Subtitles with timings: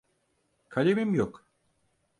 [0.69, 1.45] Kalemim yok.